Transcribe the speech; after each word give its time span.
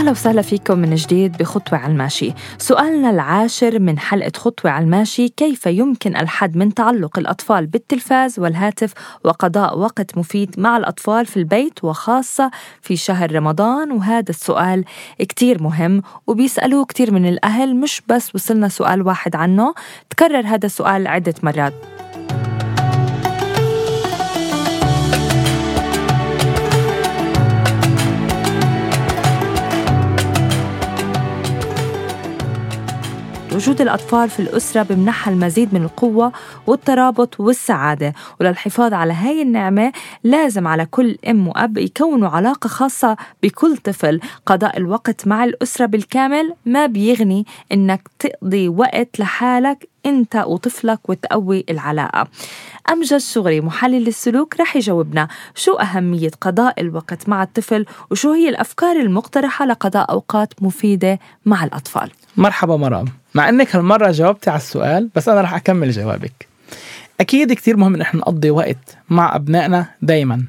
أهلا 0.00 0.10
وسهلا 0.10 0.42
فيكم 0.42 0.78
من 0.78 0.94
جديد 0.94 1.36
بخطوة 1.36 1.78
على 1.78 1.92
الماشي. 1.92 2.32
سؤالنا 2.58 3.10
العاشر 3.10 3.78
من 3.78 3.98
حلقة 3.98 4.32
خطوة 4.36 4.70
على 4.70 4.84
الماشي 4.84 5.28
كيف 5.28 5.66
يمكن 5.66 6.16
الحد 6.16 6.56
من 6.56 6.74
تعلق 6.74 7.18
الأطفال 7.18 7.66
بالتلفاز 7.66 8.38
والهاتف 8.38 8.92
وقضاء 9.24 9.78
وقت 9.78 10.18
مفيد 10.18 10.60
مع 10.60 10.76
الأطفال 10.76 11.26
في 11.26 11.36
البيت 11.36 11.84
وخاصة 11.84 12.50
في 12.82 12.96
شهر 12.96 13.34
رمضان؟ 13.34 13.92
وهذا 13.92 14.30
السؤال 14.30 14.84
كتير 15.18 15.62
مهم 15.62 16.02
وبيسألوه 16.26 16.84
كتير 16.84 17.12
من 17.14 17.28
الأهل 17.28 17.76
مش 17.76 18.02
بس 18.08 18.34
وصلنا 18.34 18.68
سؤال 18.68 19.02
واحد 19.02 19.36
عنه 19.36 19.74
تكرر 20.10 20.46
هذا 20.46 20.66
السؤال 20.66 21.06
عدة 21.06 21.34
مرات. 21.42 21.99
الأطفال 33.80 34.30
في 34.30 34.40
الأسرة 34.40 34.82
بمنحها 34.82 35.34
المزيد 35.34 35.74
من 35.74 35.82
القوة 35.82 36.32
والترابط 36.66 37.40
والسعادة. 37.40 38.14
وللحفاظ 38.40 38.92
على 38.92 39.12
هاي 39.12 39.42
النعمة 39.42 39.92
لازم 40.24 40.66
على 40.66 40.86
كل 40.86 41.16
أم 41.28 41.48
وأب 41.48 41.78
يكونوا 41.78 42.28
علاقة 42.28 42.68
خاصة 42.68 43.16
بكل 43.42 43.76
طفل. 43.76 44.20
قضاء 44.46 44.76
الوقت 44.76 45.26
مع 45.26 45.44
الأسرة 45.44 45.86
بالكامل 45.86 46.54
ما 46.66 46.86
بيغني 46.86 47.46
إنك 47.72 48.08
تقضي 48.18 48.68
وقت 48.68 49.20
لحالك 49.20 49.88
أنت 50.06 50.44
وطفلك 50.46 51.08
وتقوي 51.08 51.64
العلاقة. 51.70 52.28
أمجد 52.90 53.16
شغري 53.16 53.60
محلل 53.60 54.08
السلوك 54.08 54.60
رح 54.60 54.76
يجاوبنا. 54.76 55.28
شو 55.54 55.72
أهمية 55.72 56.30
قضاء 56.40 56.80
الوقت 56.80 57.28
مع 57.28 57.42
الطفل؟ 57.42 57.86
وشو 58.10 58.32
هي 58.32 58.48
الأفكار 58.48 58.96
المقترحة 58.96 59.66
لقضاء 59.66 60.10
أوقات 60.10 60.62
مفيدة 60.62 61.18
مع 61.46 61.64
الأطفال؟ 61.64 62.10
مرحبا 62.36 62.76
مرام. 62.76 63.19
مع 63.34 63.48
إنك 63.48 63.76
هالمرة 63.76 64.10
جاوبتي 64.10 64.50
على 64.50 64.56
السؤال 64.56 65.10
بس 65.14 65.28
أنا 65.28 65.40
رح 65.40 65.54
أكمل 65.54 65.90
جوابك. 65.90 66.48
أكيد 67.20 67.52
كتير 67.52 67.76
مهم 67.76 67.94
إن 67.94 68.00
إحنا 68.00 68.20
نقضي 68.20 68.50
وقت 68.50 68.96
مع 69.08 69.36
أبنائنا 69.36 69.86
دايما 70.02 70.44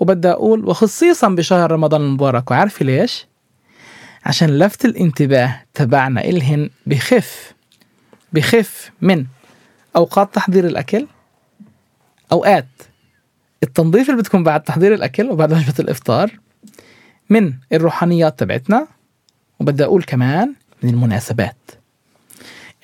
وبدي 0.00 0.28
أقول 0.28 0.64
وخصيصا 0.64 1.28
بشهر 1.28 1.70
رمضان 1.72 2.00
المبارك. 2.00 2.50
وعارفه 2.50 2.84
ليش؟ 2.84 3.26
عشان 4.26 4.58
لفت 4.58 4.84
الانتباه 4.84 5.60
تبعنا 5.74 6.24
إلهن 6.24 6.70
بخف 6.86 7.52
بخف 8.32 8.90
من 9.00 9.24
أوقات 9.96 10.34
تحضير 10.34 10.66
الأكل 10.66 11.06
أوقات 12.32 12.66
التنظيف 13.62 14.10
اللي 14.10 14.20
بتكون 14.22 14.44
بعد 14.44 14.62
تحضير 14.62 14.94
الأكل 14.94 15.30
وبعد 15.30 15.52
وجبة 15.52 15.74
الإفطار 15.78 16.30
من 17.30 17.52
الروحانيات 17.72 18.38
تبعتنا 18.38 18.86
وبدي 19.60 19.84
أقول 19.84 20.02
كمان 20.02 20.54
من 20.82 20.90
المناسبات. 20.90 21.56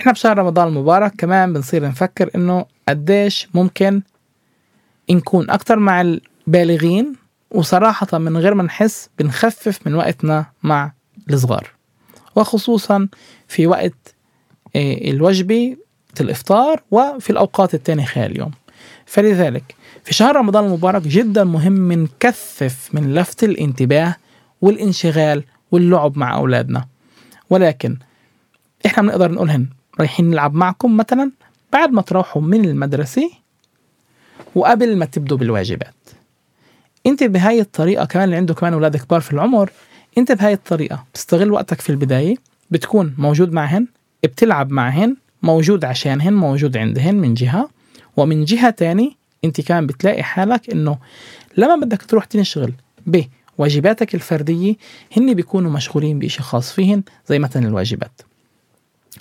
إحنا 0.00 0.12
بشهر 0.12 0.38
رمضان 0.38 0.68
المبارك 0.68 1.12
كمان 1.18 1.52
بنصير 1.52 1.88
نفكر 1.88 2.30
إنه 2.34 2.66
قديش 2.88 3.48
ممكن 3.54 4.02
نكون 5.10 5.50
أكتر 5.50 5.78
مع 5.78 6.00
البالغين 6.00 7.14
وصراحة 7.50 8.18
من 8.18 8.36
غير 8.36 8.54
ما 8.54 8.62
نحس 8.62 9.10
بنخفف 9.18 9.86
من 9.86 9.94
وقتنا 9.94 10.46
مع 10.62 10.92
الصغار. 11.30 11.70
وخصوصا 12.36 13.08
في 13.48 13.66
وقت 13.66 14.14
آه، 14.76 15.10
الوجبة 15.10 15.76
الإفطار 16.20 16.82
وفي 16.90 17.30
الأوقات 17.30 17.74
التانية 17.74 18.04
خلال 18.04 18.30
اليوم. 18.30 18.50
فلذلك 19.06 19.74
في 20.04 20.14
شهر 20.14 20.36
رمضان 20.36 20.64
المبارك 20.64 21.02
جدا 21.02 21.44
مهم 21.44 21.92
نكثف 21.92 22.88
من 22.92 23.14
لفت 23.14 23.44
الانتباه 23.44 24.16
والانشغال 24.60 25.44
واللعب 25.70 26.18
مع 26.18 26.36
أولادنا. 26.36 26.86
ولكن 27.50 27.96
إحنا 28.86 29.02
بنقدر 29.02 29.32
نقولهن 29.32 29.66
رايحين 30.00 30.30
نلعب 30.30 30.54
معكم 30.54 30.96
مثلا 30.96 31.30
بعد 31.72 31.90
ما 31.90 32.02
تروحوا 32.02 32.42
من 32.42 32.64
المدرسة 32.64 33.30
وقبل 34.54 34.96
ما 34.96 35.04
تبدوا 35.04 35.36
بالواجبات. 35.36 35.94
انت 37.06 37.24
بهاي 37.24 37.60
الطريقة 37.60 38.04
كمان 38.04 38.24
اللي 38.24 38.36
عنده 38.36 38.54
كمان 38.54 38.72
أولاد 38.72 38.96
كبار 38.96 39.20
في 39.20 39.32
العمر 39.32 39.70
انت 40.18 40.32
بهاي 40.32 40.52
الطريقة 40.52 41.04
بتستغل 41.12 41.52
وقتك 41.52 41.80
في 41.80 41.90
البداية 41.90 42.34
بتكون 42.70 43.14
موجود 43.18 43.52
معهن 43.52 43.86
بتلعب 44.22 44.70
معهن 44.70 45.16
موجود 45.42 45.84
عشانهن 45.84 46.32
موجود 46.32 46.76
عندهن 46.76 47.14
من 47.14 47.34
جهة 47.34 47.68
ومن 48.16 48.44
جهة 48.44 48.70
تاني 48.70 49.16
انت 49.44 49.60
كمان 49.60 49.86
بتلاقي 49.86 50.22
حالك 50.22 50.70
إنه 50.70 50.98
لما 51.56 51.76
بدك 51.76 52.02
تروح 52.02 52.24
تنشغل 52.24 52.72
بواجباتك 53.06 54.14
الفردية 54.14 54.74
هن 55.16 55.34
بيكونوا 55.34 55.70
مشغولين 55.70 56.18
بإشي 56.18 56.42
خاص 56.42 56.72
فيهن 56.72 57.02
زي 57.28 57.38
مثلا 57.38 57.66
الواجبات. 57.68 58.20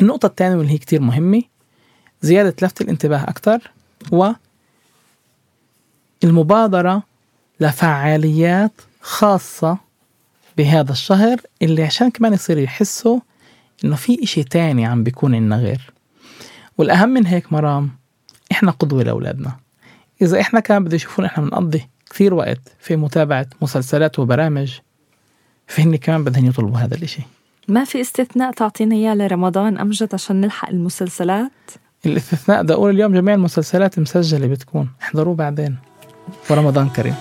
النقطة 0.01 0.25
الثانية 0.25 0.55
واللي 0.55 0.73
هي 0.73 0.77
كتير 0.77 1.01
مهمة 1.01 1.41
زيادة 2.21 2.55
لفت 2.61 2.81
الانتباه 2.81 3.23
أكثر 3.23 3.71
و 4.11 4.31
المبادرة 6.23 7.03
لفعاليات 7.59 8.71
خاصة 9.01 9.77
بهذا 10.57 10.91
الشهر 10.91 11.41
اللي 11.61 11.83
عشان 11.83 12.11
كمان 12.11 12.33
يصير 12.33 12.57
يحسوا 12.57 13.19
إنه 13.85 13.95
في 13.95 14.23
إشي 14.23 14.43
تاني 14.43 14.85
عم 14.85 15.03
بيكون 15.03 15.35
إلنا 15.35 15.55
غير. 15.55 15.93
والأهم 16.77 17.09
من 17.09 17.25
هيك 17.25 17.53
مرام 17.53 17.89
إحنا 18.51 18.71
قدوة 18.71 19.03
لأولادنا. 19.03 19.55
إذا 20.21 20.41
إحنا 20.41 20.59
كان 20.59 20.83
بده 20.83 20.95
يشوفون 20.95 21.25
إحنا 21.25 21.43
بنقضي 21.43 21.87
كثير 22.09 22.33
وقت 22.33 22.59
في 22.79 22.95
متابعة 22.95 23.47
مسلسلات 23.61 24.19
وبرامج 24.19 24.79
فهن 25.67 25.95
كمان 25.95 26.23
بدهم 26.23 26.45
يطلبوا 26.45 26.77
هذا 26.77 26.95
الإشي. 26.95 27.21
ما 27.69 27.83
في 27.83 28.01
استثناء 28.01 28.51
تعطينا 28.51 28.95
إياه 28.95 29.15
لرمضان 29.15 29.77
امجد 29.77 30.09
عشان 30.13 30.41
نلحق 30.41 30.69
المسلسلات؟ 30.69 31.51
الاستثناء 32.05 32.63
ده 32.63 32.73
أقول 32.73 32.91
اليوم 32.95 33.13
جميع 33.13 33.33
المسلسلات 33.33 33.99
مسجله 33.99 34.47
بتكون 34.47 34.89
احضروه 35.01 35.35
بعدين 35.35 35.75
ورمضان 36.49 36.89
كريم. 36.89 37.15